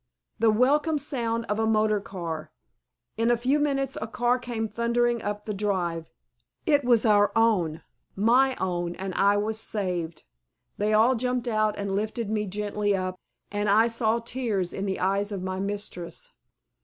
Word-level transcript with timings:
The 0.39 0.49
welcome 0.49 0.97
sound 0.97 1.45
of 1.45 1.59
a 1.59 1.67
motor 1.67 1.99
car!!! 2.01 2.51
In 3.17 3.29
a 3.29 3.37
few 3.37 3.59
minutes 3.59 3.99
a 4.01 4.07
car 4.07 4.39
came 4.39 4.67
thundering 4.67 5.21
up 5.21 5.45
the 5.45 5.53
drive. 5.53 6.07
It 6.65 6.83
was 6.83 7.05
our 7.05 7.31
own 7.35 7.83
my 8.15 8.55
own 8.55 8.95
and 8.95 9.13
I 9.13 9.37
was 9.37 9.59
saved. 9.59 10.23
They 10.79 10.91
all 10.91 11.13
jumped 11.13 11.47
out 11.47 11.77
and 11.77 11.95
lifted 11.95 12.31
me 12.31 12.47
tenderly 12.47 12.95
up 12.95 13.19
and 13.51 13.69
I 13.69 13.89
saw 13.89 14.17
tears 14.17 14.73
in 14.73 14.87
the 14.87 14.99
eyes 14.99 15.31
of 15.31 15.43
my 15.43 15.59
mistress. 15.59 16.33